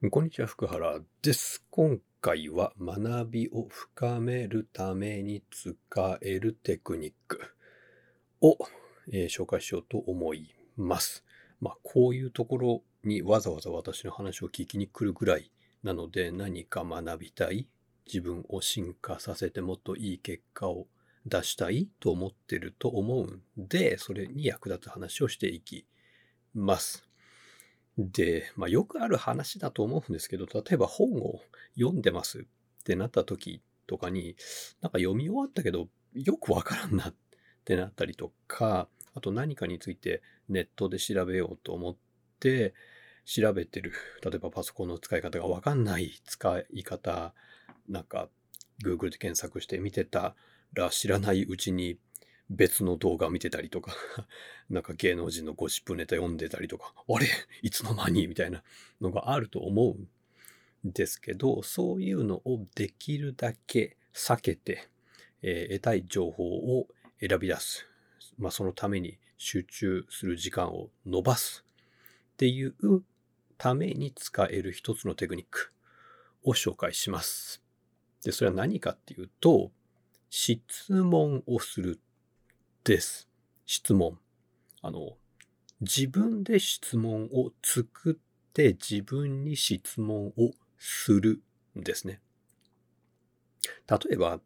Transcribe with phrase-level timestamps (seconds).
[0.00, 1.64] こんにちは、福原です。
[1.70, 7.40] 今回は学びを深めるために使えるテクニック
[8.40, 8.56] を、
[9.12, 11.24] えー紹介しようと思います。
[11.60, 15.50] まあ、こういうところにわざわざ私の話を聞きに来るぐらい
[15.82, 17.66] なので、何か学びたい、
[18.06, 20.86] 自分を進化させてもっといい結果を
[21.26, 25.86] 出したいと思ってると思うんで、それに役立つ話をしていき
[26.54, 27.07] ます。
[27.98, 31.40] で、まあ、よくある話だと思うんですけど、例えば本を
[31.76, 32.42] 読んでますっ
[32.84, 34.36] てなった時とかに、
[34.80, 37.14] なんか読み終わったけど、よくわからんなっ
[37.64, 41.96] てなったりとか、あと何かについてネットで調べようと思っ
[42.38, 42.72] て
[43.24, 43.92] 調べてる。
[44.22, 47.34] 例えばパソコンの使い方がわかんない使い方、
[47.88, 48.28] なんか
[48.84, 50.36] Google で検索して見てた
[50.72, 51.98] ら知らないうちに
[52.50, 53.94] 別の動画見てたりとか、
[54.70, 57.26] なんか芸能人のゴシップネタ読んでたりとか、あれ？
[57.62, 58.26] いつの間に？
[58.26, 58.62] みたいな
[59.00, 64.88] のがあると思うんですけど、そういうのをできるだけ避けて、
[65.42, 66.44] えー得たい情報
[66.78, 66.88] を
[67.20, 67.86] 選び出す。
[68.38, 71.64] まあ、そのために集中する時間を伸ばす
[72.32, 72.74] っていう
[73.56, 75.72] ために使える一つのテクニック
[76.44, 77.62] を紹介します。
[78.24, 79.72] で、それは何かっていうと、
[80.30, 81.98] 質問をする
[82.88, 83.28] です。
[83.66, 84.18] 質問。
[84.80, 85.18] あの、
[85.82, 91.42] 自分で質問を作って自分に質問をする
[91.78, 92.22] んですね。
[93.86, 94.40] 例えば、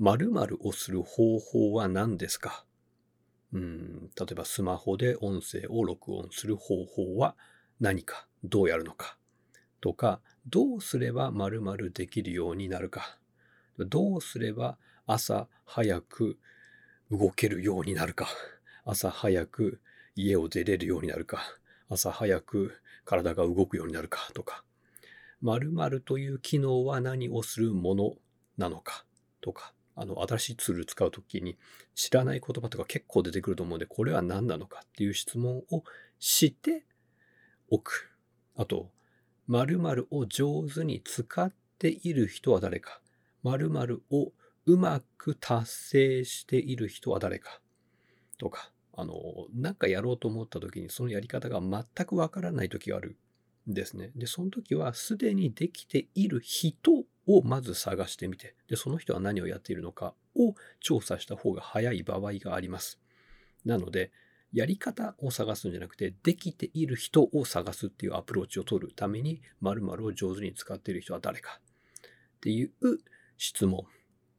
[0.00, 2.64] 〇〇をする方法は何ですか？
[3.52, 7.36] うん、例えばスマホで音声を録音する方法は
[7.78, 8.26] 何か？
[8.42, 9.16] どうやるのか？
[9.80, 13.18] とか、どうすれば〇〇できるようになるか？
[13.78, 16.38] どうすれば朝早く
[17.10, 18.28] 動けるようになるか。
[18.84, 19.80] 朝早く
[20.14, 21.40] 家を出れるようになるか。
[21.88, 24.64] 朝早く体が動くようになるかとか。
[25.40, 28.14] 〇〇という機能は何をするもの
[28.56, 29.04] なのか。
[29.40, 29.72] とか。
[30.00, 31.58] あの新しいツール使うときに
[31.96, 35.82] 知らない言葉とか結構出てくると思うんでこれは何なのかっていう質問を
[36.20, 36.84] して
[37.68, 38.14] おく。
[38.56, 38.90] あと
[39.48, 43.00] 〇〇を上手に使っている人は誰か。
[43.42, 44.32] 〇〇を
[44.68, 47.58] うまく達成している人は誰か？
[48.36, 49.14] とか、あの、
[49.54, 53.16] なんかやろうと思った時にそのやり方が全くわからない時がある
[53.66, 54.10] んですね。
[54.14, 56.92] で、その時はすでにできている人
[57.26, 63.00] をまず探してみて、で、その人は何をやっているのかを調査した方が早い場合があります。
[63.64, 64.12] なので、
[64.52, 71.58] やり方を探すんじゃなくて、できている人を探すっていうアプローチを取るために、〇〇を上手に使っている人は誰か
[72.36, 72.70] っていう
[73.38, 73.86] 質問、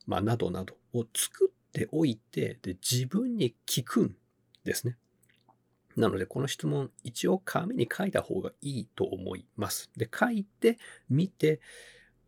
[0.05, 4.15] まあ、などなどを作っておいて、で、自分に聞くん
[4.63, 4.97] ですね。
[5.95, 9.91] なので、この質問、一応紙に書いた方がいいと思います。
[9.97, 10.77] で、書いて
[11.09, 11.59] みて、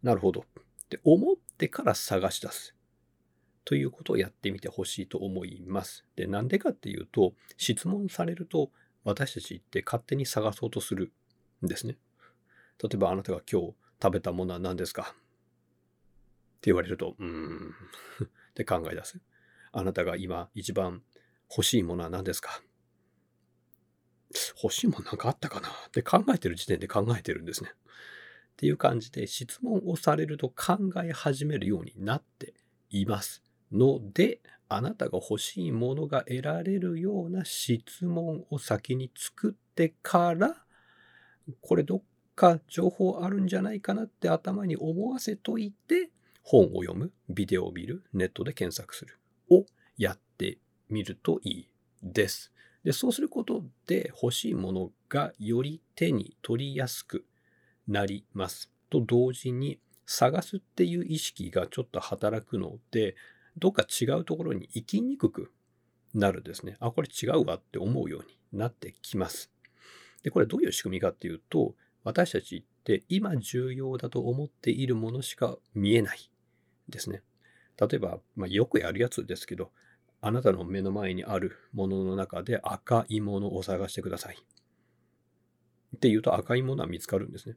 [0.04, 0.42] なるほど。
[0.42, 2.76] って思ってから探し出す。
[3.64, 6.03] ということをやってみてほしいと思います。
[6.16, 8.72] で、なんでかっていうと、質問されると、
[9.03, 11.12] 私たちって勝手に探そうとする
[11.64, 11.98] んですね。
[12.84, 15.16] 例えば、あなたが今日食べたものは何ですか？
[16.66, 17.69] 言われると、うーん、
[18.23, 19.19] って考え出す。
[19.72, 21.01] あなたが今一番
[21.49, 22.61] 欲しいものは何ですか？
[24.61, 25.69] 欲しいものなんかあったかな？
[25.69, 27.72] って考えてる時点で考えてるんですね。
[27.73, 32.53] っていう感じで質問をされると考え始めるようになって
[32.89, 34.39] いますので、
[34.69, 40.63] あなたが欲しいものが得られるような質問を先に作ってから、
[41.59, 42.03] これどっ
[42.35, 46.11] か情報あるんじゃないかなって頭に思わせといて、
[46.44, 49.19] 本を読む、ビデオを見る、ネットで検索する
[49.50, 49.66] を
[49.97, 50.57] やって
[50.90, 51.68] みるといい
[52.02, 52.52] です。
[52.84, 57.25] で、そうすることで欲しいものがより手に取りやすく
[57.88, 58.72] なります。
[58.90, 63.16] と同時に探すっていう意識がちょっと働くので、
[63.58, 65.52] どっか違うところに行きにくく
[66.13, 66.75] なるですね。
[66.79, 69.52] あ、これ違うわって思うようになってきます。
[70.23, 76.32] で、これどういう仕組みかっていうと、私たちって今重要だと思っているものしか見えない
[76.90, 77.22] ですね。
[77.79, 79.72] 例えば、まあ、よくやるやつですけど、
[80.20, 84.35] あなたの目の前にあるものの中で赤いものを探してください。
[85.96, 87.55] って言うと赤いものは見つかるんですね。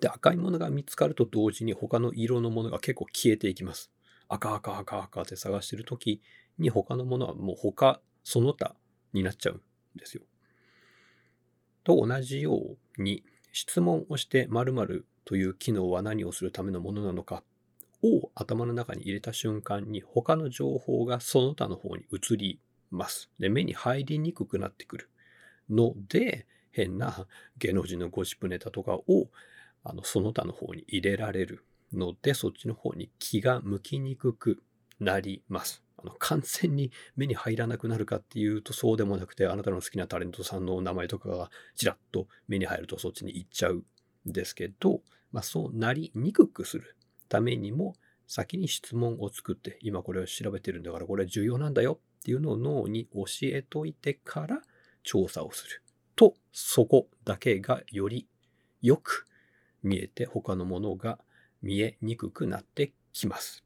[0.00, 3.92] で、赤いものが見つかると同時に他の色のものが結構消えていきます。
[4.28, 6.20] 赤赤赤赤って探してるとき
[6.58, 8.74] に他のものはもう他、その他
[9.12, 9.62] になっちゃうん
[9.96, 10.24] ですよ。
[11.84, 17.42] と同じように質問をして〇〇という機能は何をするためのものなのか
[18.02, 22.60] を頭の中に入れた瞬間に他の情報がその他の方に移り
[22.90, 23.30] ます。
[23.38, 25.10] で、目に入りにくくなってくる
[25.68, 27.26] ので、変な
[27.58, 29.28] 芸能人のゴシップネタとかを
[29.82, 34.62] あのその他の方に入れられるので、そっちの方に気が向きにくく
[35.00, 35.82] なります。
[36.00, 43.84] あの完全に目に入らなくなるかっていうとそうでもなくて、あなたの好きなタレントさんの名前とかがちらっと目に入るとそっちに行っちゃう
[44.28, 45.00] んですけど、
[45.32, 46.96] まあ、そうなりにくくする
[47.28, 47.94] ためにも、
[48.26, 54.60] 先に質問を作って、今これを調べてるんだからこれは重要なんだよっていうのを脳に教えといてから
[55.02, 55.82] 調査をする
[56.14, 58.28] と、そこだけがより
[58.82, 59.26] よく
[59.82, 61.18] 見えて他のものが
[61.62, 63.64] 見えにくくなってきます。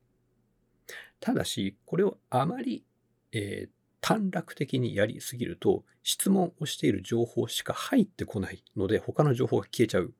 [1.22, 2.84] ただし、これをあまり、
[3.30, 3.70] えー、
[4.00, 10.12] 短絡的にやりすぎると、質問をしている情報しか入ってこないので、他の情報が消えちゃう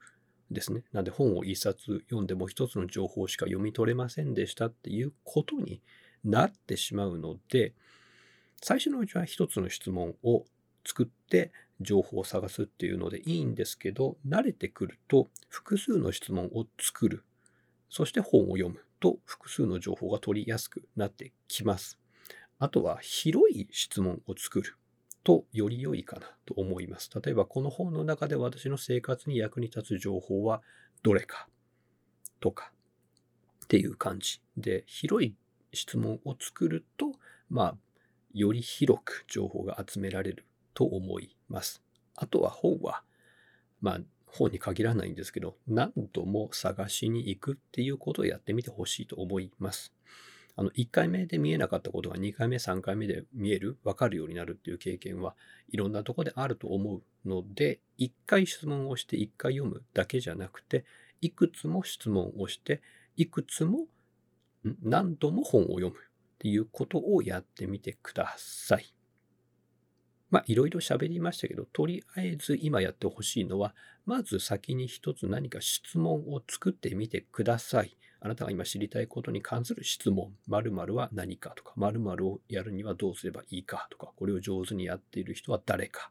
[0.53, 0.85] ですね。
[0.93, 5.83] なんで本を一冊読んでも一つの情報しか読み取れませんでしたっていうことに
[6.25, 7.75] なってしまうので、
[8.63, 10.45] 最初のうちは一つの質問を
[10.87, 11.51] 作って
[11.81, 17.25] 情報を探すっていうのでいいんですけど、慣れてくると複数の質問を作る。
[17.91, 21.99] そして本を読むと複数の情報が取りやすくなってきます。
[22.61, 24.77] あとは広い質問を作る
[25.25, 27.11] とより良いかなと思います。
[27.21, 30.63] 例えばこの本の中で私の生活に役に立つ情報は
[31.03, 31.49] どれか
[32.39, 32.71] とか
[33.65, 35.35] っていう感じで広い
[35.73, 37.13] 質問を作ると
[37.51, 37.77] まあ
[38.33, 41.83] より広く情報が集められると思います。
[42.15, 43.03] あとは本は、
[43.81, 44.01] まあ
[44.33, 49.93] 本に限らないんですけど、何度も探しに行くっていうことをやってみてほしいと思います。
[50.57, 55.35] あの、1回目で見えなかったことが2回目、3回目で見える、わかるようになるっていう経験は
[55.69, 60.85] いろんなとこであると思うので、1回質問をして1回読むだけじゃなくて、
[61.21, 62.81] いくつも質問をして、
[63.17, 63.87] いくつも
[64.83, 65.99] 何度も本を読むっ
[66.39, 68.95] ていうことをやってみてください。
[70.33, 73.75] まあ、いろいろ喋りましたけど、とりあえず今やってほしいのは、
[74.07, 77.99] まず先に一つ何か質問を作ってみてください。
[78.19, 80.33] あなたが今知りたいことに関する質問。
[80.47, 86.11] 〇〇は何かとか、〇〇をやるにはどうすればいいかとか、これを上手にやっている人は誰か。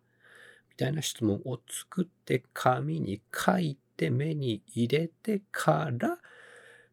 [0.70, 6.20] みたいな質問を作って紙に書いて目に入れてから、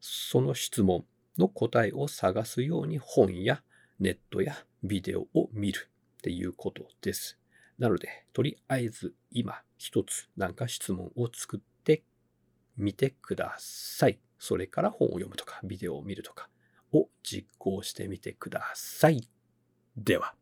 [0.00, 1.04] その質問
[1.36, 3.62] の答えを探すように本や
[4.00, 7.38] ネットやビデオを見るっていうことです。
[7.78, 12.02] なので、とりあえず今一つなんか質問を作って
[12.76, 14.18] みてください。
[14.38, 16.48] それから本を読むとかビデオを見るとか
[16.92, 19.28] を実行してみてください。
[19.96, 20.37] では。